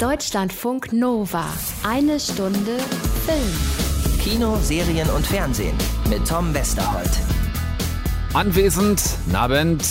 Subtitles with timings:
[0.00, 1.44] Deutschlandfunk Nova.
[1.82, 2.78] Eine Stunde
[3.26, 4.18] Film.
[4.18, 5.76] Kino, Serien und Fernsehen
[6.08, 7.10] mit Tom Westerholt.
[8.32, 9.84] Anwesend, Nabend.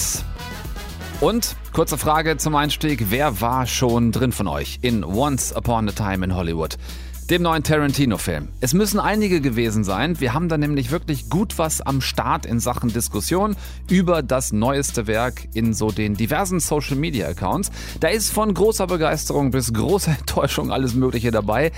[1.21, 3.11] Und kurze Frage zum Einstieg.
[3.11, 6.77] Wer war schon drin von euch in Once Upon a Time in Hollywood?
[7.29, 8.47] Dem neuen Tarantino-Film.
[8.59, 10.19] Es müssen einige gewesen sein.
[10.19, 13.55] Wir haben da nämlich wirklich gut was am Start in Sachen Diskussion
[13.87, 17.69] über das neueste Werk in so den diversen Social-Media-Accounts.
[17.99, 21.71] Da ist von großer Begeisterung bis großer Enttäuschung alles Mögliche dabei.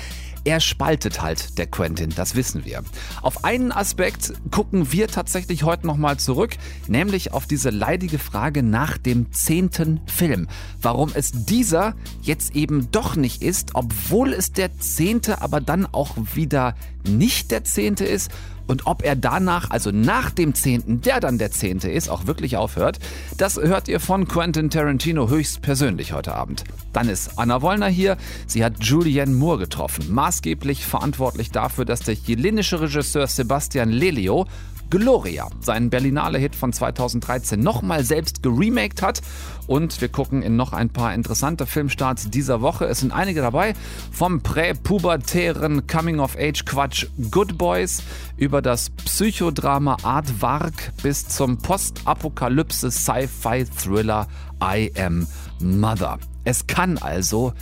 [0.44, 2.84] Er spaltet halt, der Quentin, das wissen wir.
[3.22, 8.98] Auf einen Aspekt gucken wir tatsächlich heute nochmal zurück, nämlich auf diese leidige Frage nach
[8.98, 10.48] dem zehnten Film.
[10.82, 16.16] Warum es dieser jetzt eben doch nicht ist, obwohl es der zehnte, aber dann auch
[16.34, 16.76] wieder
[17.08, 18.32] nicht der zehnte ist
[18.68, 21.80] und ob er danach, also nach dem 10., der dann der 10.
[21.80, 23.00] ist, auch wirklich aufhört,
[23.38, 26.64] das hört ihr von Quentin Tarantino höchst persönlich heute Abend.
[26.94, 28.18] Dann ist Anna Wollner hier.
[28.48, 34.46] Sie hat Julianne Moore getroffen, maßgeblich verantwortlich dafür, dass der chilenische Regisseur Sebastian Lelio
[34.92, 39.22] Gloria, seinen Berlinale-Hit von 2013, nochmal selbst geremaked hat.
[39.66, 42.84] Und wir gucken in noch ein paar interessante Filmstarts dieser Woche.
[42.86, 43.74] Es sind einige dabei,
[44.12, 48.04] vom präpubertären Coming-of-Age-Quatsch Good Boys
[48.36, 54.28] über das Psychodrama Art Vark bis zum Postapokalypse-Sci-Fi-Thriller
[54.62, 55.26] I Am
[55.62, 56.20] Mother.
[56.44, 57.54] Es kann also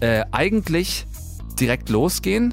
[0.00, 1.06] äh, eigentlich
[1.58, 2.52] direkt losgehen.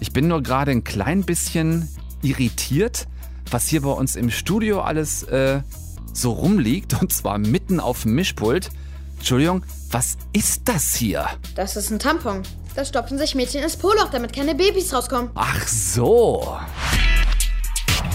[0.00, 1.90] Ich bin nur gerade ein klein bisschen
[2.22, 3.06] irritiert,
[3.50, 5.60] was hier bei uns im Studio alles äh,
[6.12, 8.70] so rumliegt und zwar mitten auf dem Mischpult.
[9.18, 11.26] Entschuldigung, was ist das hier?
[11.54, 12.42] Das ist ein Tampon.
[12.74, 15.30] Da stopfen sich Mädchen ins Poloch, damit keine Babys rauskommen.
[15.34, 16.58] Ach so.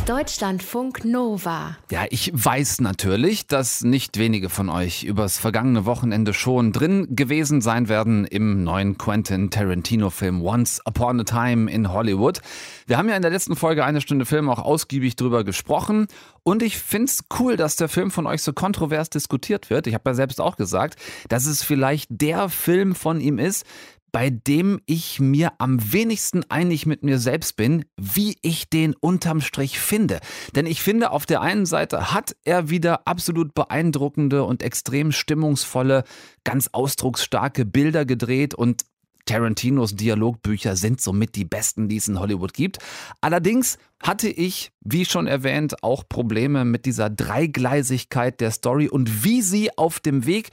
[0.05, 1.77] Deutschlandfunk Nova.
[1.91, 7.61] Ja, ich weiß natürlich, dass nicht wenige von euch übers vergangene Wochenende schon drin gewesen
[7.61, 12.39] sein werden im neuen Quentin Tarantino-Film Once Upon a Time in Hollywood.
[12.87, 16.07] Wir haben ja in der letzten Folge eine Stunde Film auch ausgiebig drüber gesprochen
[16.41, 19.85] und ich finde es cool, dass der Film von euch so kontrovers diskutiert wird.
[19.85, 23.63] Ich habe ja selbst auch gesagt, dass es vielleicht der Film von ihm ist,
[24.11, 29.41] bei dem ich mir am wenigsten einig mit mir selbst bin, wie ich den unterm
[29.41, 30.19] Strich finde.
[30.55, 36.03] Denn ich finde, auf der einen Seite hat er wieder absolut beeindruckende und extrem stimmungsvolle,
[36.43, 38.85] ganz ausdrucksstarke Bilder gedreht und
[39.29, 42.79] Tarantinos Dialogbücher sind somit die besten, die es in Hollywood gibt.
[43.21, 49.43] Allerdings hatte ich, wie schon erwähnt, auch Probleme mit dieser Dreigleisigkeit der Story und wie
[49.43, 50.49] sie auf dem Weg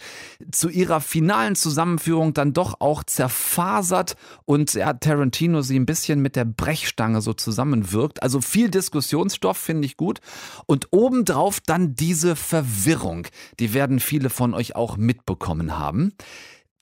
[0.50, 4.14] zu ihrer finalen Zusammenführung dann doch auch zerfasert
[4.44, 8.22] und ja, Tarantino sie ein bisschen mit der Brechstange so zusammenwirkt.
[8.22, 10.19] Also viel Diskussionsstoff finde ich gut.
[10.66, 13.26] Und obendrauf dann diese Verwirrung.
[13.58, 16.12] Die werden viele von euch auch mitbekommen haben.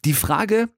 [0.04, 0.68] Die Frage,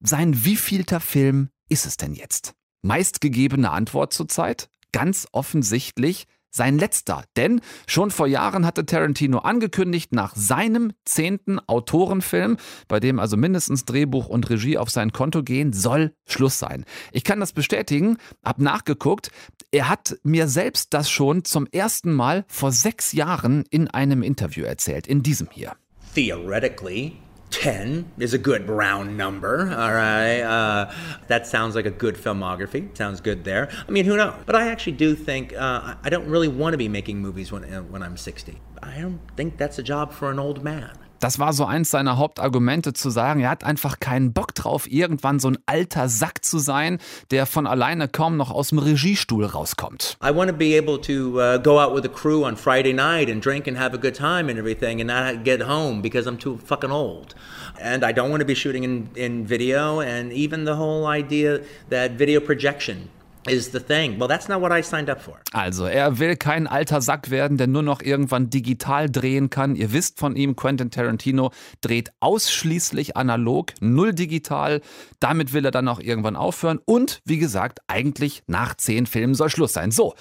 [0.00, 2.54] sein wievielter Film ist es denn jetzt?
[2.82, 4.68] Meistgegebene Antwort zurzeit?
[4.92, 7.24] Ganz offensichtlich sein letzter.
[7.36, 12.56] Denn schon vor Jahren hatte Tarantino angekündigt, nach seinem zehnten Autorenfilm,
[12.88, 16.84] bei dem also mindestens Drehbuch und Regie auf sein Konto gehen, soll Schluss sein.
[17.12, 19.30] Ich kann das bestätigen, hab nachgeguckt.
[19.70, 24.64] Er hat mir selbst das schon zum ersten Mal vor sechs Jahren in einem Interview
[24.64, 25.76] erzählt, in diesem hier.
[26.14, 27.12] Theoretically,
[27.50, 30.40] 10 is a good round number, all right?
[30.40, 30.92] Uh,
[31.28, 32.96] that sounds like a good filmography.
[32.96, 33.68] Sounds good there.
[33.86, 34.34] I mean, who knows?
[34.46, 37.64] But I actually do think uh, I don't really want to be making movies when,
[37.64, 38.60] uh, when I'm 60.
[38.82, 40.96] I don't think that's a job for an old man.
[41.20, 45.40] Das war so eins seiner Hauptargumente zu sagen, er hat einfach keinen Bock drauf, irgendwann
[45.40, 46.98] so ein alter Sack zu sein,
[47.32, 50.16] der von alleine kaum noch aus dem Regiestuhl rauskommt.
[50.22, 53.28] I want to be able to uh, go out with a crew on Friday night
[53.28, 56.38] and drink and have a good time and everything and not get home because I'm
[56.38, 57.34] too fucking old.
[57.80, 61.60] And I don't want to be shooting in, in video and even the whole idea
[61.90, 63.08] that video projection
[63.48, 64.18] is the thing.
[64.18, 65.40] Well, that's not what I signed up for.
[65.52, 69.76] Also, er will kein alter Sack werden, der nur noch irgendwann digital drehen kann.
[69.76, 71.50] Ihr wisst von ihm, Quentin Tarantino
[71.80, 74.80] dreht ausschließlich analog, null digital.
[75.20, 76.78] Damit will er dann auch irgendwann aufhören.
[76.84, 79.90] Und wie gesagt, eigentlich nach zehn Filmen soll Schluss sein.
[79.90, 80.14] So,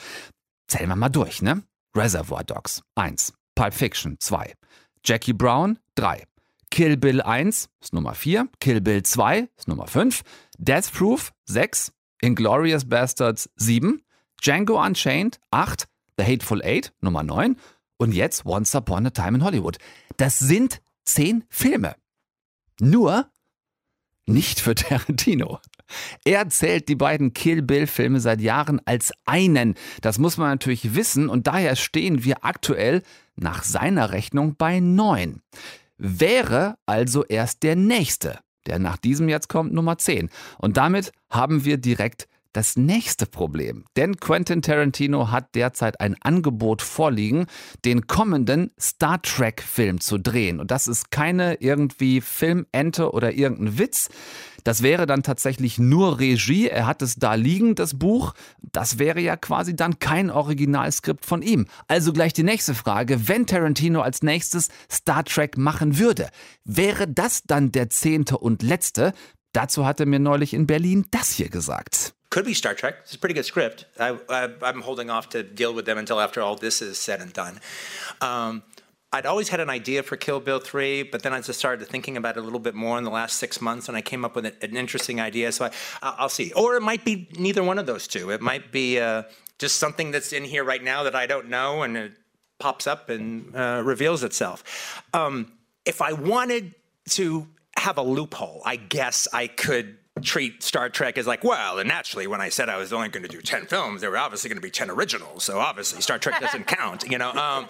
[0.67, 1.63] zählen wir mal durch, ne?
[1.95, 4.53] Reservoir Dogs 1, Pulp Fiction 2,
[5.03, 6.23] Jackie Brown 3,
[6.69, 10.21] Kill Bill 1 ist Nummer 4, Kill Bill 2 ist Nummer 5,
[10.59, 11.91] Death Proof 6,
[12.21, 14.01] Inglorious Bastards 7,
[14.41, 15.87] Django Unchained 8,
[16.17, 17.57] The Hateful Eight Nummer 9
[17.97, 19.77] und jetzt Once Upon a Time in Hollywood.
[20.17, 21.95] Das sind zehn Filme.
[22.79, 23.29] Nur
[24.25, 25.59] nicht für Tarantino.
[26.25, 29.75] Er zählt die beiden Kill Bill-Filme seit Jahren als einen.
[30.01, 33.03] Das muss man natürlich wissen und daher stehen wir aktuell
[33.35, 35.41] nach seiner Rechnung bei neun.
[35.97, 40.29] Wäre also erst der nächste der nach diesem jetzt kommt, Nummer 10.
[40.59, 42.27] Und damit haben wir direkt
[42.57, 43.85] das nächste Problem.
[43.95, 47.45] Denn Quentin Tarantino hat derzeit ein Angebot vorliegen,
[47.85, 50.59] den kommenden Star Trek-Film zu drehen.
[50.59, 54.09] Und das ist keine irgendwie Filmente oder irgendein Witz.
[54.63, 56.67] Das wäre dann tatsächlich nur Regie.
[56.67, 58.33] Er hat es da liegen, das Buch.
[58.71, 61.67] Das wäre ja quasi dann kein Originalskript von ihm.
[61.87, 63.27] Also gleich die nächste Frage.
[63.27, 66.27] Wenn Tarantino als nächstes Star Trek machen würde,
[66.65, 69.13] wäre das dann der zehnte und letzte?
[69.53, 72.16] Dazu hat er mir neulich in Berlin das hier gesagt.
[72.29, 72.97] Could be Star Trek.
[73.03, 73.85] It's a pretty good script.
[73.99, 74.17] I,
[74.61, 77.59] am holding off to deal with them until after all this is said and done.
[78.19, 78.63] Um,
[79.13, 82.17] I'd always had an idea for Kill Bill 3, but then I just started thinking
[82.17, 84.35] about it a little bit more in the last six months, and I came up
[84.35, 85.53] with an, interesting idea.
[85.53, 85.69] So
[86.03, 86.51] I, will see.
[86.53, 88.31] Or it might be neither one of those two.
[88.31, 89.23] It might be uh,
[89.59, 92.11] just something that's in here right now that I don't know, and it
[92.59, 95.01] pops up and uh, reveals itself.
[95.13, 95.53] Um,
[95.85, 96.75] if I wanted
[97.11, 97.47] to
[97.77, 102.27] have a loophole, I guess I could treat Star Trek as like, well, and naturally,
[102.27, 104.57] when I said I was only going to do 10 films, there were obviously going
[104.57, 105.43] to be 10 originals.
[105.43, 107.31] So obviously, Star Trek doesn't count, you know.
[107.31, 107.67] Um,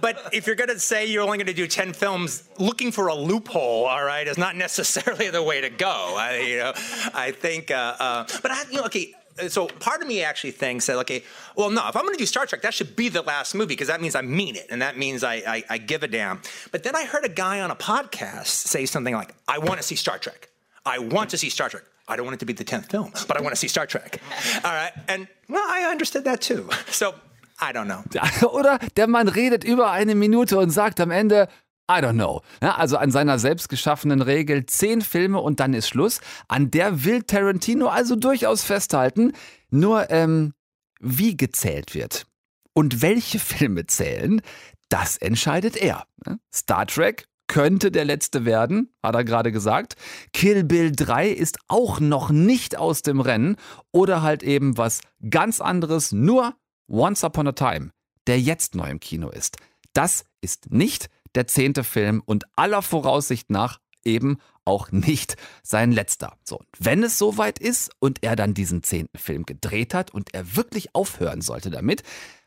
[0.00, 3.08] but if you're going to say you're only going to do 10 films, looking for
[3.08, 6.14] a loophole, all right, is not necessarily the way to go.
[6.18, 6.72] I, you know,
[7.14, 9.14] I think, uh, uh, but I, you know, okay.
[9.48, 11.24] So part of me actually thinks that okay,
[11.56, 13.68] well, no, if I'm going to do Star Trek, that should be the last movie
[13.68, 16.42] because that means I mean it, and that means I, I, I give a damn.
[16.70, 19.82] But then I heard a guy on a podcast say something like, "I want to
[19.82, 20.51] see Star Trek."
[20.84, 21.84] I want to see Star Trek.
[22.08, 23.86] I don't want it to be the 10th film, but I want to see Star
[23.86, 24.20] Trek.
[24.64, 24.92] All right.
[25.08, 26.68] And well, I understood that too.
[26.90, 27.14] So,
[27.60, 28.02] I don't know.
[28.48, 31.48] Oder der Mann redet über eine Minute und sagt am Ende,
[31.90, 32.42] I don't know.
[32.60, 36.20] Ja, also an seiner selbstgeschaffenen Regel zehn Filme und dann ist Schluss.
[36.48, 39.32] An der will Tarantino also durchaus festhalten.
[39.70, 40.54] Nur, ähm,
[41.00, 42.26] wie gezählt wird
[42.72, 44.40] und welche Filme zählen,
[44.88, 46.06] das entscheidet er.
[46.54, 49.96] Star Trek könnte der letzte werden, hat er gerade gesagt.
[50.32, 53.56] Kill Bill 3 ist auch noch nicht aus dem Rennen
[53.90, 56.54] oder halt eben was ganz anderes, nur
[56.88, 57.90] Once Upon a Time,
[58.26, 59.58] der jetzt neu im Kino ist.
[59.92, 66.38] Das ist nicht der zehnte Film und aller Voraussicht nach eben auch nicht sein letzter.
[66.44, 70.56] So, wenn es soweit ist und er dann diesen zehnten Film gedreht hat und er
[70.56, 72.02] wirklich aufhören sollte damit,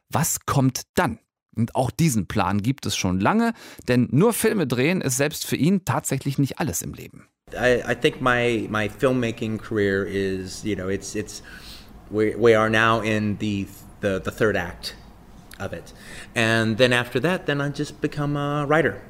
[0.10, 1.20] was kommt dann?
[1.56, 3.54] Und auch diesen Plan gibt es schon lange,
[3.88, 7.28] denn nur Filme drehen ist selbst für ihn tatsächlich nicht alles im Leben.
[7.54, 11.44] I, I think my my filmmaking career is, you know, it's it's
[12.10, 13.68] we we are now in the
[14.02, 14.96] the the third act
[15.60, 15.94] of it,
[16.36, 19.02] and then after that, then I just become a writer.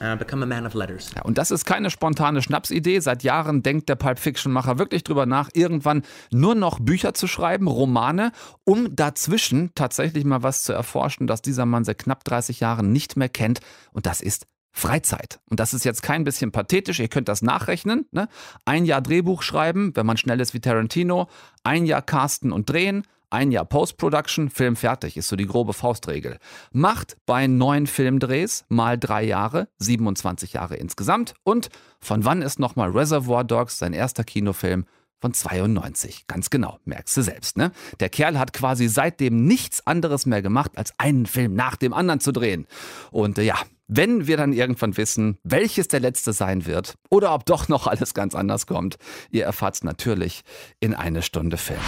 [0.00, 1.10] Uh, become a man of letters.
[1.16, 3.00] Ja, und das ist keine spontane Schnapsidee.
[3.00, 7.66] Seit Jahren denkt der Pulp Fiction-Macher wirklich drüber nach, irgendwann nur noch Bücher zu schreiben,
[7.66, 8.30] Romane,
[8.64, 13.16] um dazwischen tatsächlich mal was zu erforschen, das dieser Mann seit knapp 30 Jahren nicht
[13.16, 13.60] mehr kennt.
[13.90, 15.40] Und das ist Freizeit.
[15.50, 18.06] Und das ist jetzt kein bisschen pathetisch, ihr könnt das nachrechnen.
[18.12, 18.28] Ne?
[18.64, 21.28] Ein Jahr Drehbuch schreiben, wenn man schnell ist wie Tarantino,
[21.64, 26.38] ein Jahr casten und drehen, ein Jahr Post-Production, Film fertig, ist so die grobe Faustregel.
[26.72, 31.34] Macht bei neun Filmdrehs mal drei Jahre, 27 Jahre insgesamt.
[31.44, 31.68] Und
[32.00, 34.86] von wann ist nochmal Reservoir Dogs sein erster Kinofilm?
[35.20, 37.72] Von 92, ganz genau, merkst du selbst, ne?
[37.98, 42.20] Der Kerl hat quasi seitdem nichts anderes mehr gemacht, als einen Film nach dem anderen
[42.20, 42.68] zu drehen.
[43.10, 43.56] Und äh, ja,
[43.88, 48.14] wenn wir dann irgendwann wissen, welches der letzte sein wird oder ob doch noch alles
[48.14, 48.96] ganz anders kommt,
[49.32, 50.42] ihr erfahrt es natürlich
[50.78, 51.80] in eine Stunde Film.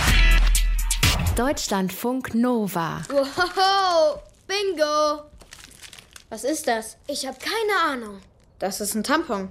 [1.37, 3.02] Deutschlandfunk Nova.
[3.09, 5.23] Wow, Bingo!
[6.29, 6.97] Was ist das?
[7.07, 8.21] Ich habe keine Ahnung.
[8.59, 9.49] Das ist ein Tampon.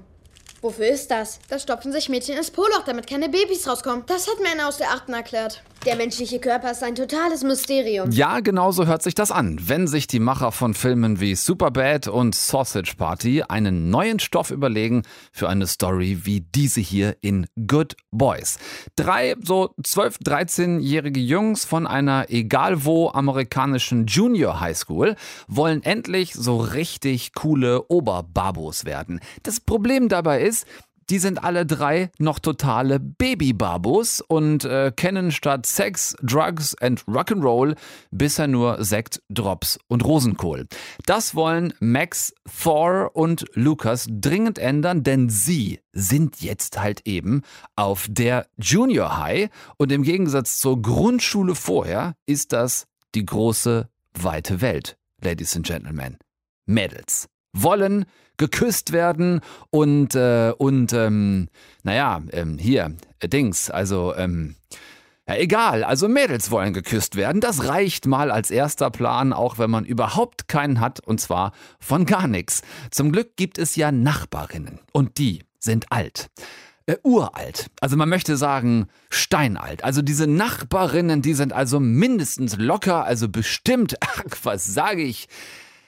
[0.62, 1.40] Wofür ist das?
[1.50, 4.04] Das stopfen sich Mädchen ins Poloch, damit keine Babys rauskommen.
[4.08, 5.64] Das hat mir einer aus der Achten erklärt.
[5.86, 8.12] Der menschliche Körper ist ein totales Mysterium.
[8.12, 12.10] Ja, genau so hört sich das an, wenn sich die Macher von Filmen wie Superbad
[12.10, 17.96] und Sausage Party einen neuen Stoff überlegen für eine Story wie diese hier in Good
[18.12, 18.58] Boys.
[18.98, 25.16] Drei so 12, 13-jährige Jungs von einer egal wo amerikanischen Junior High School
[25.48, 29.22] wollen endlich so richtig coole Oberbabos werden.
[29.44, 30.68] Das Problem dabei ist,
[31.10, 37.76] die sind alle drei noch totale Babybabos und äh, kennen statt Sex, Drugs and Rock'n'Roll
[38.12, 40.68] bisher nur Sekt, Drops und Rosenkohl.
[41.06, 47.42] Das wollen Max, Thor und Lucas dringend ändern, denn sie sind jetzt halt eben
[47.76, 52.86] auf der Junior High und im Gegensatz zur Grundschule vorher ist das
[53.16, 56.18] die große, weite Welt, Ladies and Gentlemen.
[56.66, 58.06] Mädels wollen
[58.38, 61.50] geküsst werden und, äh, und ähm,
[61.84, 64.56] naja, ähm, hier, äh, Dings, also, ähm,
[65.28, 67.40] ja, egal, also Mädels wollen geküsst werden.
[67.40, 72.08] Das reicht mal als erster Plan, auch wenn man überhaupt keinen hat, und zwar von
[72.08, 72.64] gar nichts.
[72.90, 74.80] Zum Glück gibt es ja Nachbarinnen.
[74.92, 76.32] Und die sind alt.
[76.88, 77.68] Äh, uralt.
[77.82, 79.84] Also man möchte sagen steinalt.
[79.84, 85.28] Also diese Nachbarinnen, die sind also mindestens locker, also bestimmt, ach, was sage ich,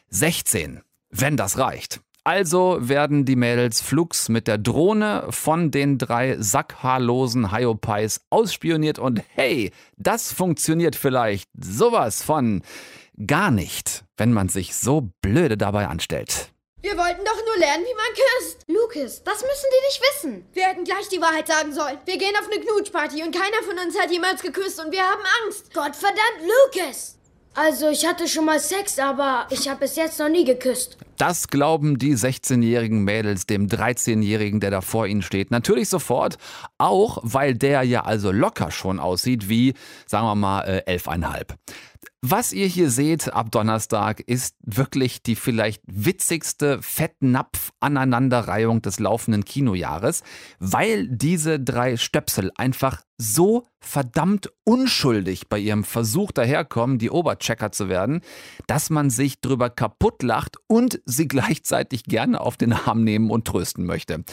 [0.09, 2.01] 16, wenn das reicht.
[2.23, 9.23] Also werden die Mädels flugs mit der Drohne von den drei sackhaarlosen Hyopies ausspioniert und
[9.33, 12.61] hey, das funktioniert vielleicht sowas von
[13.25, 16.51] gar nicht, wenn man sich so blöde dabei anstellt.
[16.81, 18.65] Wir wollten doch nur lernen, wie man küsst.
[18.67, 20.45] Lucas, das müssen die nicht wissen.
[20.53, 21.97] Wir hätten gleich die Wahrheit sagen sollen.
[22.05, 25.21] Wir gehen auf eine Knutschparty und keiner von uns hat jemals geküsst und wir haben
[25.43, 25.73] Angst.
[25.73, 27.17] Gottverdammt, Lucas!
[27.53, 30.97] Also, ich hatte schon mal Sex, aber ich habe bis jetzt noch nie geküsst.
[31.21, 35.51] Das glauben die 16-jährigen Mädels dem 13-jährigen, der da vor ihnen steht.
[35.51, 36.39] Natürlich sofort,
[36.79, 39.75] auch weil der ja also locker schon aussieht wie,
[40.07, 41.59] sagen wir mal, äh, elfeinhalb.
[42.23, 50.21] Was ihr hier seht ab Donnerstag ist wirklich die vielleicht witzigste Fettnapf-Aneinanderreihung des laufenden Kinojahres,
[50.59, 57.89] weil diese drei Stöpsel einfach so verdammt unschuldig bei ihrem Versuch daherkommen, die Oberchecker zu
[57.89, 58.21] werden,
[58.67, 63.45] dass man sich drüber kaputt lacht und sie gleichzeitig gerne auf den Arm nehmen und
[63.45, 64.23] trösten möchte.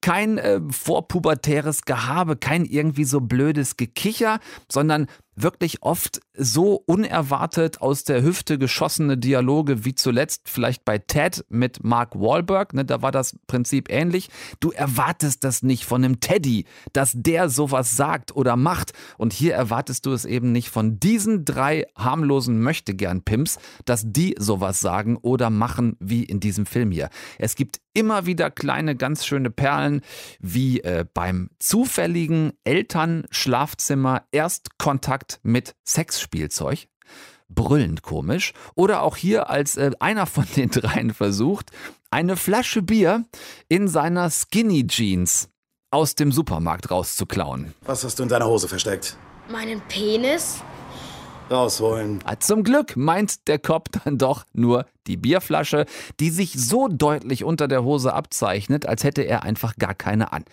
[0.00, 4.38] Kein äh, vorpubertäres Gehabe, kein irgendwie so blödes Gekicher,
[4.70, 11.44] sondern wirklich oft so unerwartet aus der Hüfte geschossene Dialoge wie zuletzt vielleicht bei Ted
[11.48, 14.28] mit Mark Wahlberg, ne, da war das Prinzip ähnlich.
[14.60, 19.54] Du erwartest das nicht von einem Teddy, dass der sowas sagt oder macht und hier
[19.54, 25.50] erwartest du es eben nicht von diesen drei harmlosen Möchtegern-Pimps, dass die sowas sagen oder
[25.50, 27.10] machen wie in diesem Film hier.
[27.38, 30.02] Es gibt immer wieder kleine, ganz schöne Perlen,
[30.40, 36.88] wie äh, beim zufälligen Elternschlafzimmer Erstkontakt mit Sexspielzeug.
[37.48, 38.52] Brüllend komisch.
[38.74, 41.70] Oder auch hier, als äh, einer von den dreien versucht,
[42.10, 43.24] eine Flasche Bier
[43.68, 45.48] in seiner Skinny Jeans
[45.90, 47.74] aus dem Supermarkt rauszuklauen.
[47.82, 49.16] Was hast du in deiner Hose versteckt?
[49.50, 50.62] Meinen Penis?
[51.50, 52.20] Rausholen.
[52.24, 55.84] Ah, Zum Glück meint der Kopf dann doch nur die Bierflasche,
[56.18, 60.44] die sich so deutlich unter der Hose abzeichnet, als hätte er einfach gar keine an.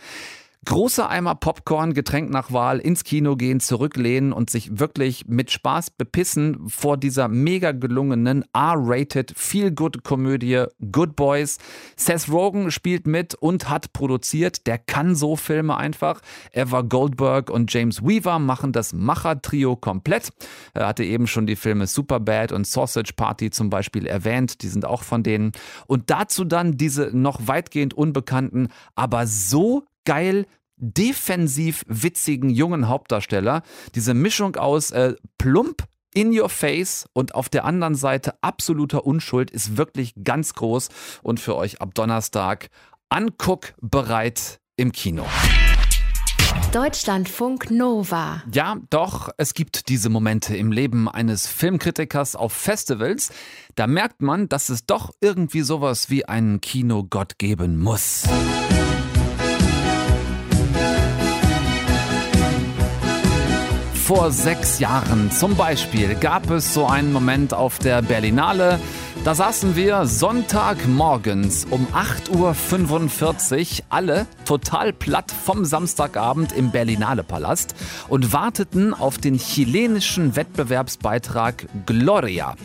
[0.64, 5.90] Großer Eimer Popcorn, Getränk nach Wahl, ins Kino gehen, zurücklehnen und sich wirklich mit Spaß
[5.90, 11.58] bepissen vor dieser mega gelungenen R-rated Feel-Good-Komödie Good Boys.
[11.96, 14.68] Seth Rogen spielt mit und hat produziert.
[14.68, 16.22] Der kann so Filme einfach.
[16.52, 20.30] Eva Goldberg und James Weaver machen das Macher-Trio komplett.
[20.76, 24.62] Er hatte eben schon die Filme Superbad und Sausage Party zum Beispiel erwähnt.
[24.62, 25.54] Die sind auch von denen.
[25.88, 30.46] Und dazu dann diese noch weitgehend unbekannten, aber so geil
[30.78, 33.62] defensiv witzigen jungen Hauptdarsteller.
[33.96, 39.52] Diese Mischung aus äh, plump in your face und auf der anderen Seite absoluter Unschuld
[39.52, 40.90] ist wirklich ganz groß
[41.24, 42.70] und für euch ab Donnerstag
[43.10, 45.26] anguckbereit im Kino.
[46.74, 48.44] Deutschlandfunk Nova.
[48.54, 53.32] Ja, doch, es gibt diese Momente im Leben eines Filmkritikers auf Festivals.
[53.76, 58.24] Da merkt man, dass es doch irgendwie sowas wie einen Kinogott geben muss.
[64.14, 68.78] Vor sechs Jahren zum Beispiel gab es so einen Moment auf der Berlinale.
[69.24, 77.76] Da saßen wir Sonntagmorgens um 8.45 Uhr alle total platt vom Samstagabend im Berlinale Palast
[78.10, 82.56] und warteten auf den chilenischen Wettbewerbsbeitrag Gloria.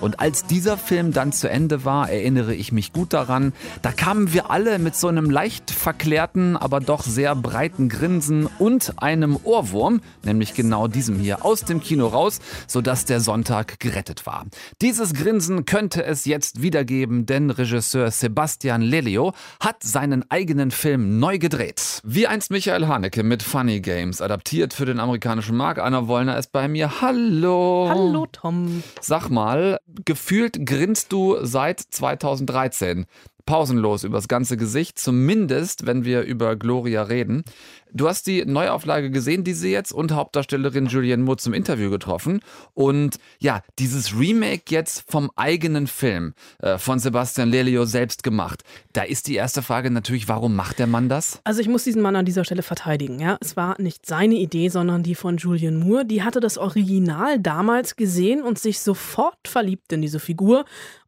[0.00, 4.32] Und als dieser Film dann zu Ende war, erinnere ich mich gut daran, da kamen
[4.32, 10.00] wir alle mit so einem leicht verklärten, aber doch sehr breiten Grinsen und einem Ohrwurm,
[10.22, 14.46] nämlich genau diesem hier, aus dem Kino raus, sodass der Sonntag gerettet war.
[14.82, 21.38] Dieses Grinsen könnte es jetzt wiedergeben, denn Regisseur Sebastian Lelio hat seinen eigenen Film neu
[21.38, 22.00] gedreht.
[22.04, 25.80] Wie einst Michael Haneke mit Funny Games, adaptiert für den amerikanischen Markt.
[25.80, 27.00] Anna Wollner ist bei mir.
[27.00, 27.88] Hallo.
[27.88, 28.82] Hallo Tom.
[29.00, 33.06] Sag mal, gefühlt grinst du seit 2013
[33.46, 37.44] pausenlos übers ganze Gesicht, zumindest wenn wir über Gloria reden.
[37.92, 42.40] Du hast die Neuauflage gesehen, die sie jetzt und Hauptdarstellerin Julianne Moore zum Interview getroffen.
[42.74, 48.64] Und ja, dieses Remake jetzt vom eigenen Film äh, von Sebastian Lelio selbst gemacht.
[48.92, 51.40] Da ist die erste Frage natürlich, warum macht der Mann das?
[51.44, 53.20] Also ich muss diesen Mann an dieser Stelle verteidigen.
[53.20, 53.38] Ja?
[53.40, 56.04] Es war nicht seine Idee, sondern die von Julian Moore.
[56.04, 60.64] Die hatte das Original damals gesehen und sich sofort verliebt in diese Figur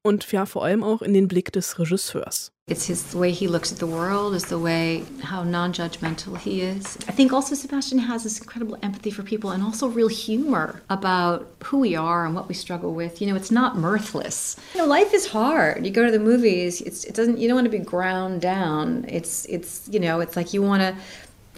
[0.08, 2.50] und ja vor allem auch in den Blick des Regisseurs.
[2.66, 6.98] It's his way he looks at the world, is the way how non-judgmental he is.
[7.08, 11.46] I think also Sebastian has this incredible empathy for people and also real humor about
[11.64, 13.22] who we are and what we struggle with.
[13.22, 14.56] You know, it's not mirthless.
[14.74, 15.86] You know, life is hard.
[15.86, 19.06] You go to the movies, it's it doesn't you don't want to be ground down.
[19.08, 20.94] It's it's you know, it's like you want to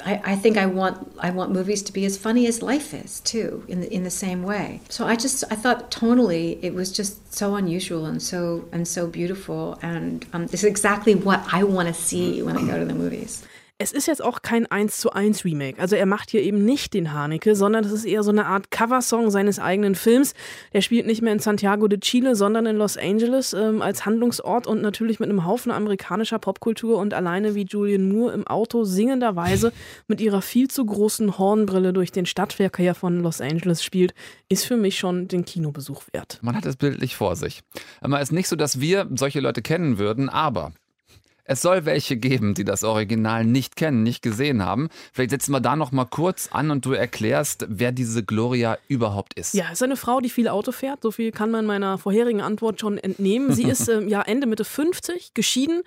[0.05, 3.21] I, I, think I want I want movies to be as funny as life is
[3.21, 4.81] too, in the, in the same way.
[4.89, 9.07] So I just I thought tonally it was just so unusual and so and so
[9.07, 12.85] beautiful, and um, this is exactly what I want to see when I go to
[12.85, 13.45] the movies.
[13.83, 15.81] Es ist jetzt auch kein 1 zu 1 Remake.
[15.81, 18.71] Also er macht hier eben nicht den Haneke, sondern das ist eher so eine Art
[18.71, 20.35] Coversong seines eigenen Films.
[20.75, 24.67] Der spielt nicht mehr in Santiago de Chile, sondern in Los Angeles ähm, als Handlungsort
[24.67, 29.73] und natürlich mit einem Haufen amerikanischer Popkultur und alleine wie Julian Moore im Auto singenderweise
[30.09, 34.13] mit ihrer viel zu großen Hornbrille durch den Stadtverkehr von Los Angeles spielt,
[34.51, 36.39] ist für mich schon den Kinobesuch wert.
[36.43, 37.63] Man hat es bildlich vor sich.
[38.03, 40.73] Es ist nicht so, dass wir solche Leute kennen würden, aber
[41.51, 44.89] es soll welche geben, die das Original nicht kennen, nicht gesehen haben.
[45.13, 49.35] Vielleicht setzen wir da noch mal kurz an und du erklärst, wer diese Gloria überhaupt
[49.35, 49.55] ist.
[49.55, 51.03] Ja, es ist eine Frau, die viel Auto fährt.
[51.03, 53.53] So viel kann man meiner vorherigen Antwort schon entnehmen.
[53.53, 55.83] Sie ist ähm, ja Ende Mitte 50, geschieden.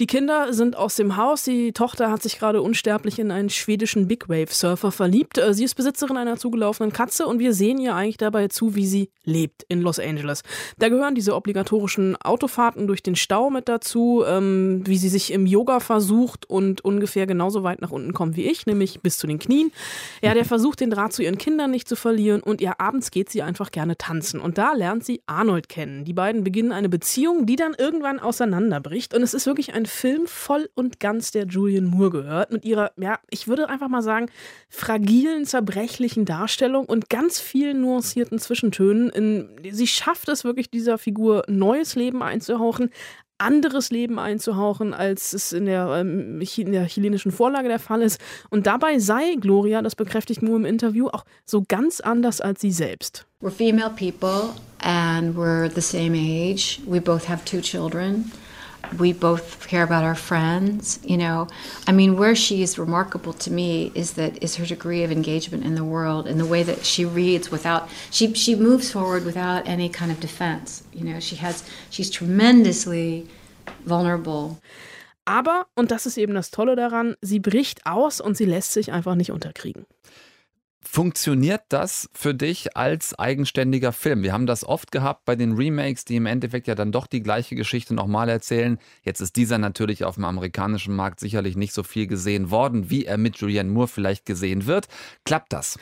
[0.00, 1.44] Die Kinder sind aus dem Haus.
[1.44, 5.38] Die Tochter hat sich gerade unsterblich in einen schwedischen Big Wave Surfer verliebt.
[5.38, 8.86] Äh, sie ist Besitzerin einer zugelaufenen Katze und wir sehen ihr eigentlich dabei zu, wie
[8.86, 10.42] sie lebt in Los Angeles.
[10.76, 15.32] Da gehören diese obligatorischen Autofahrten durch den Stau mit dazu, ähm, wie sie sie sich
[15.32, 19.26] im Yoga versucht und ungefähr genauso weit nach unten kommt wie ich, nämlich bis zu
[19.26, 19.70] den Knien.
[20.20, 23.30] Ja, der versucht den Draht zu ihren Kindern nicht zu verlieren und ja, abends geht
[23.30, 24.40] sie einfach gerne tanzen.
[24.40, 26.04] Und da lernt sie Arnold kennen.
[26.04, 29.14] Die beiden beginnen eine Beziehung, die dann irgendwann auseinanderbricht.
[29.14, 32.52] Und es ist wirklich ein Film voll und ganz, der Julian Moore gehört.
[32.52, 34.26] Mit ihrer, ja, ich würde einfach mal sagen,
[34.68, 39.10] fragilen, zerbrechlichen Darstellung und ganz vielen nuancierten Zwischentönen.
[39.10, 42.90] In, sie schafft es wirklich, dieser Figur neues Leben einzuhauchen,
[43.38, 48.20] anderes Leben einzuhauchen, als es in der, ähm, in der chilenischen Vorlage der Fall ist.
[48.50, 52.72] Und dabei sei Gloria, das bekräftigt Mu im Interview, auch so ganz anders als sie
[52.72, 53.26] selbst.
[53.42, 56.80] We're female people and we're the same age.
[56.86, 58.30] We both have two children.
[58.98, 61.48] we both care about our friends you know
[61.86, 65.64] i mean where she is remarkable to me is that is her degree of engagement
[65.64, 69.66] in the world and the way that she reads without she she moves forward without
[69.66, 73.26] any kind of defense you know she has she's tremendously
[73.84, 74.56] vulnerable
[75.24, 78.92] aber und das ist eben das tolle daran sie bricht aus und sie lässt sich
[78.92, 79.86] einfach nicht unterkriegen
[80.88, 84.22] Funktioniert das für dich als eigenständiger Film?
[84.22, 87.22] Wir haben das oft gehabt bei den Remakes, die im Endeffekt ja dann doch die
[87.22, 88.78] gleiche Geschichte nochmal erzählen.
[89.02, 93.04] Jetzt ist dieser natürlich auf dem amerikanischen Markt sicherlich nicht so viel gesehen worden, wie
[93.04, 94.86] er mit Julianne Moore vielleicht gesehen wird.
[95.24, 95.76] Klappt das?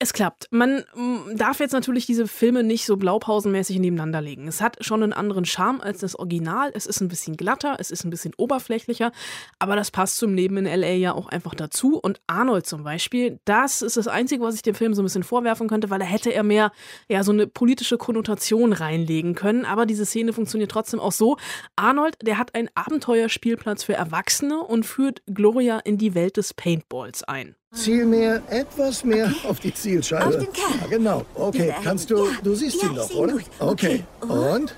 [0.00, 0.46] Es klappt.
[0.52, 4.46] Man mm, darf jetzt natürlich diese Filme nicht so blaupausenmäßig nebeneinander legen.
[4.46, 6.70] Es hat schon einen anderen Charme als das Original.
[6.72, 9.10] Es ist ein bisschen glatter, es ist ein bisschen oberflächlicher,
[9.58, 11.98] aber das passt zum Leben in LA ja auch einfach dazu.
[11.98, 15.24] Und Arnold zum Beispiel, das ist das Einzige, was ich dem Film so ein bisschen
[15.24, 16.70] vorwerfen könnte, weil da hätte er mehr
[17.08, 19.64] ja, so eine politische Konnotation reinlegen können.
[19.64, 21.38] Aber diese Szene funktioniert trotzdem auch so.
[21.74, 27.24] Arnold, der hat einen Abenteuerspielplatz für Erwachsene und führt Gloria in die Welt des Paintballs
[27.24, 27.56] ein.
[27.74, 29.48] Ziel mehr, etwas mehr okay.
[29.48, 30.26] auf die Zielscheibe.
[30.26, 30.70] Auf den Kerl.
[30.80, 31.26] Ja, genau.
[31.34, 33.34] Okay, kannst du, du siehst ja, ihn doch, oder?
[33.58, 34.04] Okay.
[34.20, 34.32] okay.
[34.32, 34.74] Und?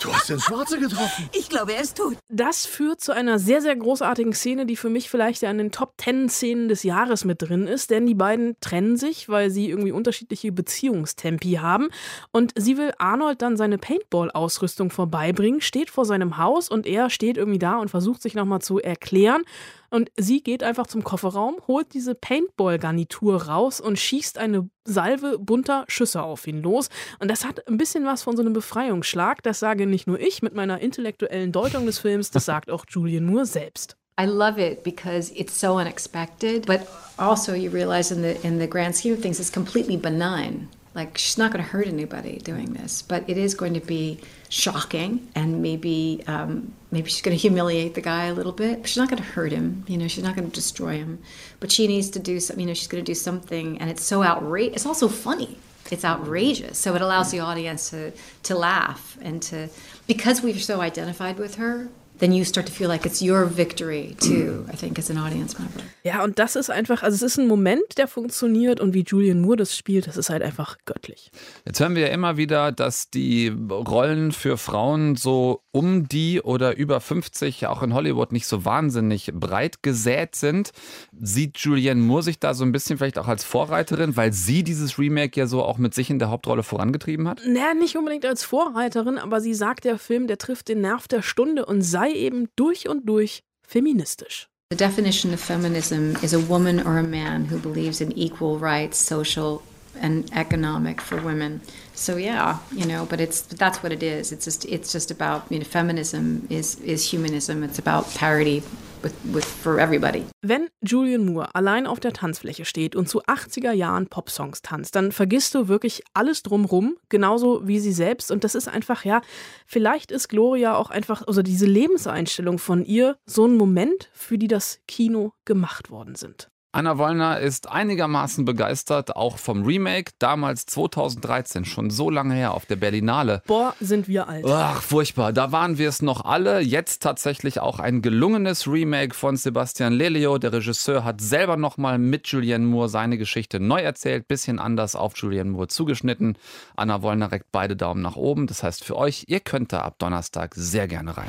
[0.00, 1.28] Du hast den Schwarze getroffen.
[1.34, 2.16] Ich glaube, er ist tot.
[2.30, 5.72] Das führt zu einer sehr, sehr großartigen Szene, die für mich vielleicht ja in den
[5.72, 9.68] Top 10 Szenen des Jahres mit drin ist, denn die beiden trennen sich, weil sie
[9.68, 11.88] irgendwie unterschiedliche Beziehungstempi haben.
[12.32, 17.36] Und sie will Arnold dann seine Paintball-Ausrüstung vorbeibringen, steht vor seinem Haus und er steht
[17.36, 19.42] irgendwie da und versucht sich nochmal zu erklären.
[19.90, 25.84] Und sie geht einfach zum Kofferraum, holt diese Paintball-Garnitur raus und schießt eine Salve bunter
[25.88, 26.88] Schüsse auf ihn los.
[27.18, 29.42] Und das hat ein bisschen was von so einem Befreiungsschlag.
[29.42, 33.26] Das sage nicht nur ich mit meiner intellektuellen Deutung des Films, das sagt auch Julian
[33.26, 33.96] Moore selbst.
[34.20, 36.80] I love it because it's so unexpected, but
[37.16, 40.68] also you realize in the in the grand scheme of things, it's completely benign.
[40.94, 44.20] Like she's not going to hurt anybody doing this, but it is going to be
[44.48, 48.86] shocking and maybe um, maybe she's going to humiliate the guy a little bit.
[48.88, 50.08] She's not going to hurt him, you know.
[50.08, 51.20] She's not going to destroy him,
[51.60, 52.60] but she needs to do something.
[52.60, 54.76] You know, she's going to do something, and it's so outrageous.
[54.76, 55.58] It's also funny.
[55.90, 58.12] It's outrageous, so it allows the audience to
[58.44, 59.68] to laugh and to
[60.06, 61.88] because we're so identified with her
[62.20, 65.58] then you start to feel like it's your victory too, I think, as an audience
[65.58, 65.80] member.
[66.04, 69.40] Ja, und das ist einfach, also es ist ein Moment, der funktioniert und wie Julian
[69.40, 71.30] Moore das spielt, das ist halt einfach göttlich.
[71.66, 76.76] Jetzt hören wir ja immer wieder, dass die Rollen für Frauen so um die oder
[76.76, 80.70] über 50 auch in Hollywood nicht so wahnsinnig breit gesät sind.
[81.18, 84.98] Sieht Julianne Moore sich da so ein bisschen vielleicht auch als Vorreiterin, weil sie dieses
[84.98, 87.40] Remake ja so auch mit sich in der Hauptrolle vorangetrieben hat?
[87.46, 91.22] Naja, nicht unbedingt als Vorreiterin, aber sie sagt, der Film, der trifft den Nerv der
[91.22, 94.48] Stunde und sei eben durch und durch feministisch.
[94.70, 99.04] The definition of feminism is a woman or a man who believes in equal rights,
[99.04, 99.62] social
[100.00, 101.60] and economic for women.
[101.94, 104.32] So yeah, you know, but it's that's what it is.
[104.32, 107.62] It's just it's just about you know, feminism is is humanism.
[107.62, 108.62] It's about parity
[109.02, 110.24] with, with for everybody.
[110.42, 115.12] Wenn Julian Moore allein auf der Tanzfläche steht und zu 80er Jahren Popsongs tanzt, dann
[115.12, 118.30] vergisst du wirklich alles drumrum, genauso wie sie selbst.
[118.30, 119.20] Und das ist einfach, ja,
[119.66, 124.48] vielleicht ist Gloria auch einfach, also diese Lebenseinstellung von ihr, so ein Moment, für die
[124.48, 126.50] das Kino gemacht worden sind.
[126.72, 132.64] Anna Wollner ist einigermaßen begeistert, auch vom Remake, damals 2013, schon so lange her auf
[132.64, 133.42] der Berlinale.
[133.48, 134.44] Boah, sind wir alt.
[134.46, 135.32] Ach, furchtbar.
[135.32, 136.60] Da waren wir es noch alle.
[136.60, 140.38] Jetzt tatsächlich auch ein gelungenes Remake von Sebastian Lelio.
[140.38, 145.16] Der Regisseur hat selber nochmal mit Julianne Moore seine Geschichte neu erzählt, bisschen anders auf
[145.16, 146.38] Julianne Moore zugeschnitten.
[146.76, 148.46] Anna Wollner reckt beide Daumen nach oben.
[148.46, 151.28] Das heißt für euch, ihr könnt da ab Donnerstag sehr gerne rein.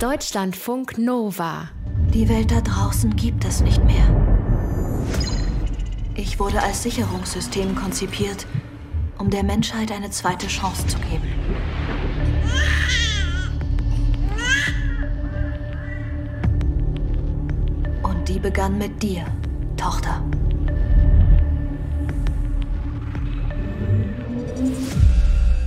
[0.00, 1.68] Deutschlandfunk Nova.
[2.14, 4.04] Die Welt da draußen gibt es nicht mehr.
[6.14, 8.46] Ich wurde als Sicherungssystem konzipiert,
[9.18, 11.28] um der Menschheit eine zweite Chance zu geben.
[18.04, 19.24] Und die begann mit dir,
[19.76, 20.22] Tochter.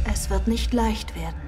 [0.09, 1.46] Es wird nicht leicht werden.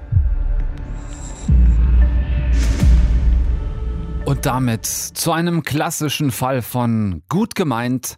[4.30, 8.14] Und damit zu einem klassischen Fall von gut gemeint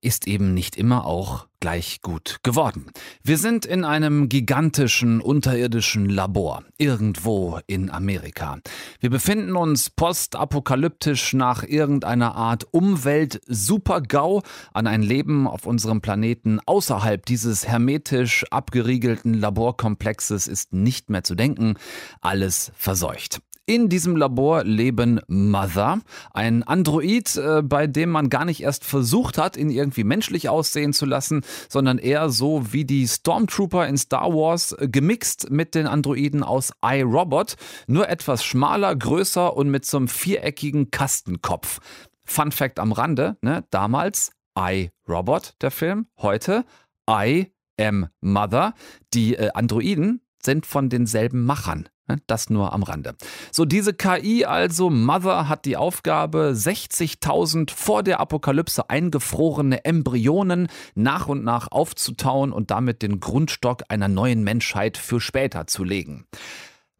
[0.00, 2.86] ist eben nicht immer auch gleich gut geworden.
[3.22, 8.60] Wir sind in einem gigantischen unterirdischen Labor irgendwo in Amerika.
[8.98, 14.40] Wir befinden uns postapokalyptisch nach irgendeiner Art Umwelt-Super-GAU
[14.72, 21.34] an ein Leben auf unserem Planeten außerhalb dieses hermetisch abgeriegelten Laborkomplexes ist nicht mehr zu
[21.34, 21.74] denken.
[22.22, 23.42] Alles verseucht.
[23.68, 25.98] In diesem Labor leben Mother,
[26.32, 30.92] ein Android, äh, bei dem man gar nicht erst versucht hat, ihn irgendwie menschlich aussehen
[30.92, 35.88] zu lassen, sondern eher so wie die Stormtrooper in Star Wars, äh, gemixt mit den
[35.88, 37.56] Androiden aus iRobot,
[37.88, 41.80] nur etwas schmaler, größer und mit so einem viereckigen Kastenkopf.
[42.24, 43.64] Fun Fact am Rande, ne?
[43.70, 46.64] damals iRobot, der Film, heute
[47.10, 48.74] I am Mother.
[49.12, 51.88] Die äh, Androiden sind von denselben Machern.
[52.08, 53.16] Ne, das nur am Rande.
[53.50, 61.26] So, diese KI also, Mother hat die Aufgabe, 60.000 vor der Apokalypse eingefrorene Embryonen nach
[61.26, 66.26] und nach aufzutauen und damit den Grundstock einer neuen Menschheit für später zu legen.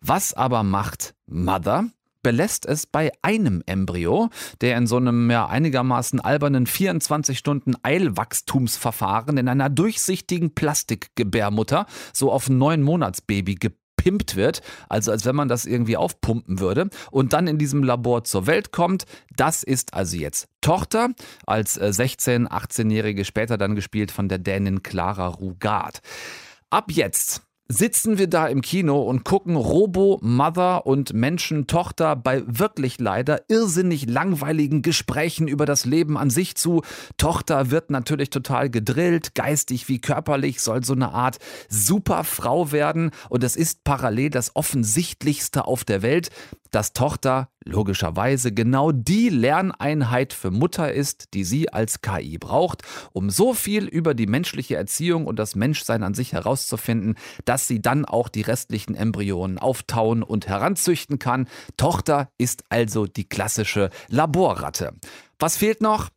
[0.01, 1.85] Was aber macht Mother?
[2.27, 9.39] belässt es bei einem Embryo, der in so einem ja, einigermaßen albernen 24 Stunden Eilwachstumsverfahren
[9.39, 13.55] in einer durchsichtigen Plastikgebärmutter so auf ein neun Monats Baby
[14.07, 18.23] gepimpt wird, also als wenn man das irgendwie aufpumpen würde und dann in diesem Labor
[18.23, 19.05] zur Welt kommt.
[19.35, 21.09] Das ist also jetzt Tochter,
[21.45, 26.01] als 16-, 18-Jährige später dann gespielt von der Dänin Clara Rugard.
[26.71, 32.43] Ab jetzt sitzen wir da im Kino und gucken Robo, Mother und Menschen, Tochter bei
[32.47, 36.83] wirklich leider irrsinnig langweiligen Gesprächen über das Leben an sich zu.
[37.17, 43.43] Tochter wird natürlich total gedrillt, geistig wie körperlich, soll so eine Art Superfrau werden und
[43.43, 46.31] es ist parallel das offensichtlichste auf der Welt
[46.77, 53.29] dass Tochter logischerweise genau die Lerneinheit für Mutter ist, die sie als KI braucht, um
[53.29, 58.05] so viel über die menschliche Erziehung und das Menschsein an sich herauszufinden, dass sie dann
[58.05, 61.49] auch die restlichen Embryonen auftauen und heranzüchten kann.
[61.77, 64.95] Tochter ist also die klassische Laborratte.
[65.39, 66.09] Was fehlt noch?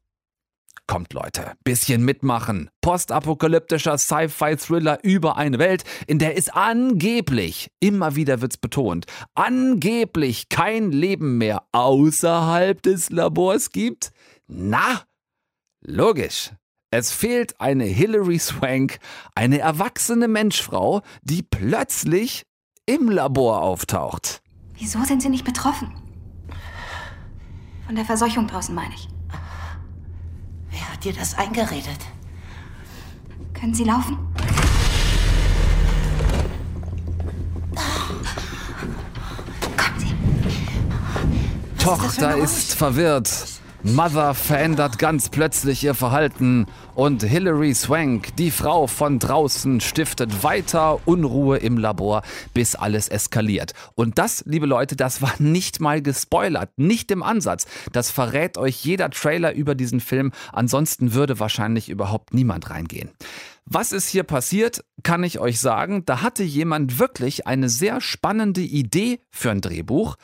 [0.89, 2.71] Kommt Leute, bisschen mitmachen.
[2.81, 10.91] Postapokalyptischer Sci-Fi-Thriller über eine Welt, in der es angeblich, immer wieder wird's betont, angeblich kein
[10.91, 14.09] Leben mehr außerhalb des Labors gibt?
[14.47, 15.03] Na,
[15.81, 16.53] logisch.
[16.89, 18.97] Es fehlt eine Hilary Swank,
[19.35, 22.47] eine erwachsene Menschfrau, die plötzlich
[22.87, 24.41] im Labor auftaucht.
[24.73, 25.93] Wieso sind Sie nicht betroffen?
[27.85, 29.07] Von der Verseuchung draußen meine ich.
[30.71, 31.99] Wer hat dir das eingeredet?
[33.53, 34.17] Können Sie laufen?
[39.77, 41.83] Kommen Sie.
[41.83, 43.58] Tochter ist, ist verwirrt.
[43.83, 46.65] Mother verändert ganz plötzlich ihr Verhalten
[46.95, 53.71] und Hilary Swank, die Frau von draußen, stiftet weiter Unruhe im Labor, bis alles eskaliert.
[53.95, 57.67] Und das, liebe Leute, das war nicht mal gespoilert, nicht im Ansatz.
[57.93, 63.11] Das verrät euch jeder Trailer über diesen Film, ansonsten würde wahrscheinlich überhaupt niemand reingehen.
[63.63, 66.03] Was ist hier passiert, kann ich euch sagen.
[66.05, 70.17] Da hatte jemand wirklich eine sehr spannende Idee für ein Drehbuch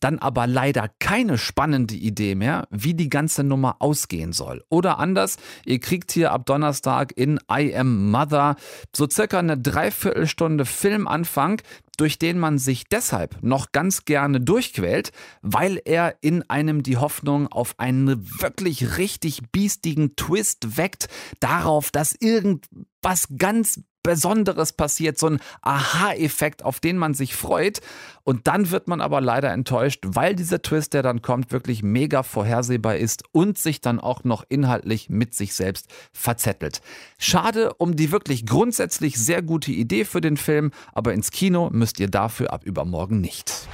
[0.00, 4.64] dann aber leider keine spannende Idee mehr, wie die ganze Nummer ausgehen soll.
[4.68, 8.56] Oder anders, ihr kriegt hier ab Donnerstag in I Am Mother
[8.94, 11.62] so circa eine Dreiviertelstunde Filmanfang,
[11.96, 17.46] durch den man sich deshalb noch ganz gerne durchquält, weil er in einem die Hoffnung
[17.48, 21.08] auf einen wirklich richtig biestigen Twist weckt,
[21.40, 27.80] darauf, dass irgendwas ganz Besonderes passiert, so ein Aha-Effekt, auf den man sich freut.
[28.22, 32.22] Und dann wird man aber leider enttäuscht, weil dieser Twist, der dann kommt, wirklich mega
[32.22, 36.80] vorhersehbar ist und sich dann auch noch inhaltlich mit sich selbst verzettelt.
[37.18, 42.00] Schade um die wirklich grundsätzlich sehr gute Idee für den Film, aber ins Kino müsst
[42.00, 43.68] ihr dafür ab übermorgen nicht.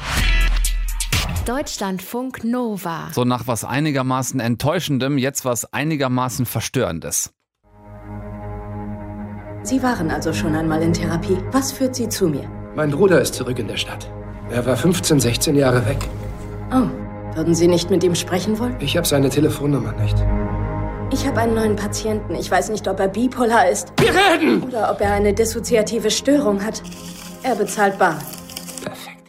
[1.45, 3.11] Deutschlandfunk Nova.
[3.13, 7.36] So nach was einigermaßen enttäuschendem, jetzt was einigermaßen verstörendes.
[9.67, 11.39] Sie waren also schon einmal in Therapie.
[11.51, 12.49] Was führt Sie zu mir?
[12.77, 14.09] Mein Bruder ist zurück in der Stadt.
[14.49, 15.99] Er war 15, 16 Jahre weg.
[16.71, 16.87] Oh,
[17.35, 18.77] würden Sie nicht mit ihm sprechen wollen?
[18.79, 20.17] Ich habe seine Telefonnummer nicht.
[21.13, 22.37] Ich habe einen neuen Patienten.
[22.37, 23.93] Ich weiß nicht, ob er bipolar ist.
[23.99, 24.63] Wir reden!
[24.63, 26.81] Oder ob er eine dissoziative Störung hat.
[27.43, 28.21] Er bezahlt bar.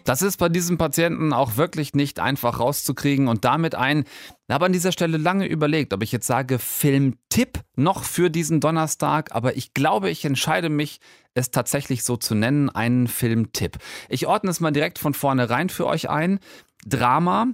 [0.07, 4.05] Das ist bei diesem Patienten auch wirklich nicht einfach rauszukriegen und damit ein,
[4.47, 8.61] ich habe an dieser Stelle lange überlegt, ob ich jetzt sage Filmtipp noch für diesen
[8.61, 11.01] Donnerstag, aber ich glaube, ich entscheide mich,
[11.33, 13.79] es tatsächlich so zu nennen, einen Filmtipp.
[14.07, 16.39] Ich ordne es mal direkt von vornherein für euch ein.
[16.85, 17.47] Drama,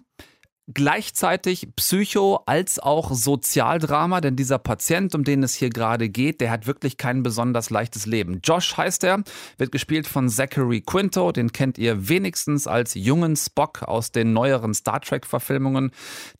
[0.71, 6.51] gleichzeitig Psycho als auch Sozialdrama, denn dieser Patient, um den es hier gerade geht, der
[6.51, 8.39] hat wirklich kein besonders leichtes Leben.
[8.43, 9.23] Josh heißt er,
[9.57, 14.73] wird gespielt von Zachary Quinto, den kennt ihr wenigstens als jungen Spock aus den neueren
[14.73, 15.91] Star Trek-Verfilmungen.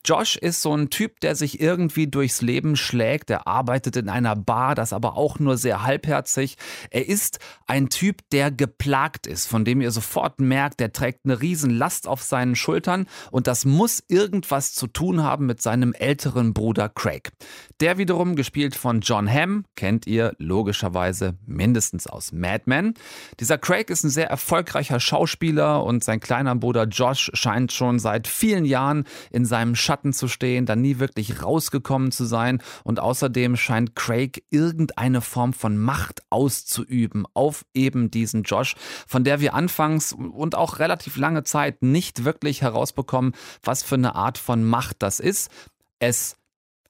[0.06, 4.36] Josh ist so ein Typ, der sich irgendwie durchs Leben schlägt, er arbeitet in einer
[4.36, 6.56] Bar, das aber auch nur sehr halbherzig.
[6.90, 11.42] Er ist ein Typ, der geplagt ist, von dem ihr sofort merkt, der trägt eine
[11.42, 16.88] Riesenlast auf seinen Schultern und das muss irgendwas zu tun haben mit seinem älteren Bruder
[16.88, 17.32] Craig.
[17.80, 22.94] Der wiederum, gespielt von John Hamm, kennt ihr logischerweise mindestens aus Mad Men.
[23.40, 28.28] Dieser Craig ist ein sehr erfolgreicher Schauspieler und sein kleiner Bruder Josh scheint schon seit
[28.28, 33.56] vielen Jahren in seinem Schatten zu stehen, da nie wirklich rausgekommen zu sein und außerdem
[33.56, 38.76] scheint Craig irgendeine Form von Macht auszuüben auf eben diesen Josh,
[39.08, 43.32] von der wir anfangs und auch relativ lange Zeit nicht wirklich herausbekommen,
[43.64, 45.50] was für eine Art von Macht das ist.
[45.98, 46.36] Es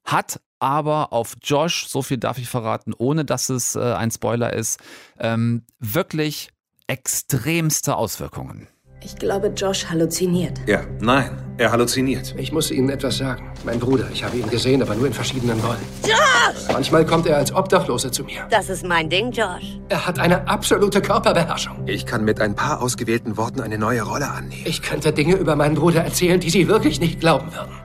[0.05, 4.53] hat aber auf Josh, so viel darf ich verraten, ohne dass es äh, ein Spoiler
[4.53, 4.81] ist,
[5.19, 6.51] ähm, wirklich
[6.87, 8.69] extremste Auswirkungen.
[9.05, 10.59] Ich glaube, Josh halluziniert.
[10.67, 12.35] Ja, nein, er halluziniert.
[12.39, 13.53] Ich muss Ihnen etwas sagen.
[13.63, 15.77] Mein Bruder, ich habe ihn gesehen, aber nur in verschiedenen Rollen.
[16.03, 16.73] Josh!
[16.73, 18.47] Manchmal kommt er als Obdachloser zu mir.
[18.51, 19.79] Das ist mein Ding, Josh.
[19.91, 21.87] Er hat eine absolute Körperbeherrschung.
[21.87, 24.63] Ich kann mit ein paar ausgewählten Worten eine neue Rolle annehmen.
[24.65, 27.84] Ich könnte Dinge über meinen Bruder erzählen, die Sie wirklich nicht glauben würden.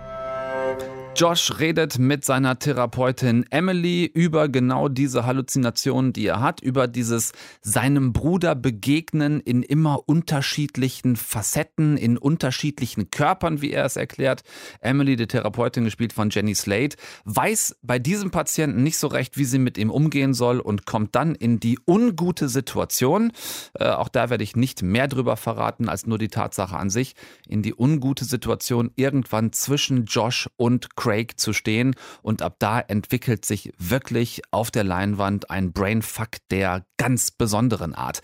[1.19, 7.34] Josh redet mit seiner Therapeutin Emily über genau diese Halluzinationen, die er hat, über dieses
[7.60, 14.43] seinem Bruder begegnen in immer unterschiedlichen Facetten, in unterschiedlichen Körpern, wie er es erklärt.
[14.79, 19.43] Emily, die Therapeutin, gespielt von Jenny Slate, weiß bei diesem Patienten nicht so recht, wie
[19.43, 23.34] sie mit ihm umgehen soll und kommt dann in die ungute Situation,
[23.73, 27.13] äh, auch da werde ich nicht mehr drüber verraten als nur die Tatsache an sich,
[27.45, 32.80] in die ungute Situation irgendwann zwischen Josh und Craig Craig zu stehen und ab da
[32.80, 38.22] entwickelt sich wirklich auf der Leinwand ein Brainfuck der ganz besonderen Art.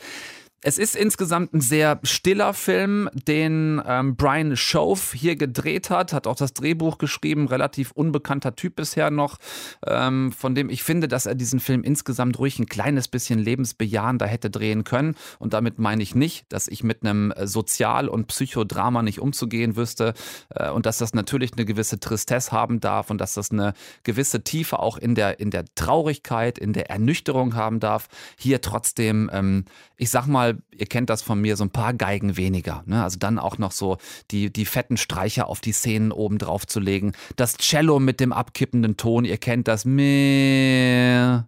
[0.67, 6.25] Es ist insgesamt ein sehr stiller Film, den ähm, Brian Shove hier gedreht hat, hat
[6.25, 9.37] auch das Drehbuch geschrieben, relativ unbekannter Typ bisher noch,
[9.85, 14.25] ähm, von dem ich finde, dass er diesen Film insgesamt ruhig ein kleines bisschen lebensbejahender
[14.25, 15.13] hätte drehen können.
[15.37, 20.15] Und damit meine ich nicht, dass ich mit einem Sozial- und Psychodrama nicht umzugehen wüsste
[20.49, 24.43] äh, und dass das natürlich eine gewisse Tristesse haben darf und dass das eine gewisse
[24.43, 28.07] Tiefe auch in der, in der Traurigkeit, in der Ernüchterung haben darf.
[28.35, 32.37] Hier trotzdem, ähm, ich sag mal, ihr kennt das von mir, so ein paar Geigen
[32.37, 32.83] weniger.
[32.85, 33.03] Ne?
[33.03, 33.97] Also dann auch noch so
[34.31, 37.13] die, die fetten Streicher auf die Szenen oben drauf zu legen.
[37.35, 39.85] Das Cello mit dem abkippenden Ton, ihr kennt das.
[39.85, 41.41] Meh,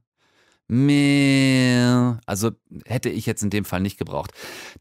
[0.67, 2.19] mehr.
[2.25, 2.51] Also
[2.85, 4.31] hätte ich jetzt in dem Fall nicht gebraucht.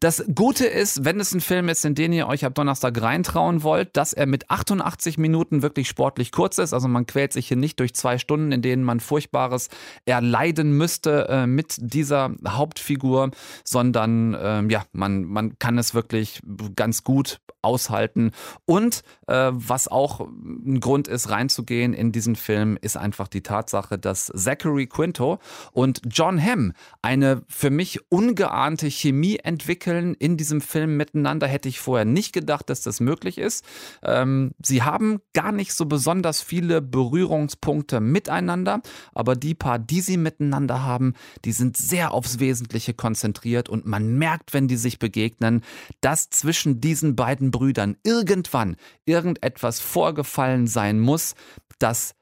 [0.00, 3.62] Das Gute ist, wenn es ein Film ist, in den ihr euch ab Donnerstag reintrauen
[3.62, 6.72] wollt, dass er mit 88 Minuten wirklich sportlich kurz ist.
[6.72, 9.68] Also man quält sich hier nicht durch zwei Stunden, in denen man Furchtbares
[10.04, 13.30] erleiden müsste äh, mit dieser Hauptfigur,
[13.64, 16.40] sondern äh, ja, man, man kann es wirklich
[16.74, 18.30] ganz gut aushalten.
[18.64, 23.98] Und äh, was auch ein Grund ist, reinzugehen in diesen Film, ist einfach die Tatsache,
[23.98, 25.38] dass Zachary Quinto
[25.76, 31.46] und John Hamm eine für mich ungeahnte Chemie entwickeln in diesem Film miteinander.
[31.46, 33.62] Hätte ich vorher nicht gedacht, dass das möglich ist.
[34.02, 38.80] Ähm, sie haben gar nicht so besonders viele Berührungspunkte miteinander,
[39.12, 41.12] aber die paar, die sie miteinander haben,
[41.44, 45.60] die sind sehr aufs Wesentliche konzentriert und man merkt, wenn die sich begegnen,
[46.00, 51.34] dass zwischen diesen beiden Brüdern irgendwann irgendetwas vorgefallen sein muss,
[51.78, 52.14] das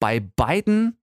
[0.00, 0.97] bei beiden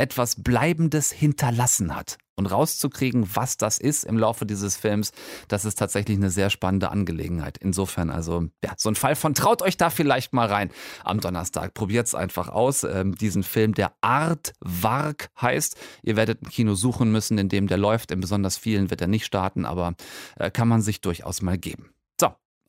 [0.00, 2.18] etwas Bleibendes hinterlassen hat.
[2.36, 5.12] Und rauszukriegen, was das ist im Laufe dieses Films,
[5.48, 7.58] das ist tatsächlich eine sehr spannende Angelegenheit.
[7.58, 10.70] Insofern also, ja, so ein Fall von traut euch da vielleicht mal rein
[11.04, 11.74] am Donnerstag.
[11.74, 12.82] Probiert es einfach aus.
[12.82, 15.76] Ähm, diesen Film, der Art Wark heißt.
[16.02, 18.10] Ihr werdet ein Kino suchen müssen, in dem der läuft.
[18.10, 19.92] In besonders vielen wird er nicht starten, aber
[20.36, 21.90] äh, kann man sich durchaus mal geben.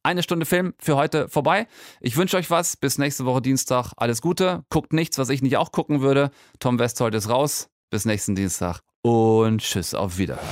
[0.03, 1.67] Eine Stunde Film für heute vorbei.
[1.99, 2.75] Ich wünsche euch was.
[2.75, 3.93] Bis nächste Woche Dienstag.
[3.97, 4.63] Alles Gute.
[4.69, 6.31] Guckt nichts, was ich nicht auch gucken würde.
[6.59, 7.69] Tom Westholt ist raus.
[7.89, 10.47] Bis nächsten Dienstag und tschüss, auf Wiederhören.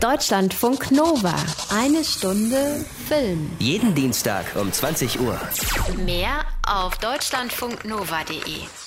[0.00, 1.34] Deutschlandfunk Nova.
[1.70, 3.50] Eine Stunde Film.
[3.58, 5.40] Jeden Dienstag um 20 Uhr.
[6.04, 8.85] Mehr auf deutschlandfunknova.de.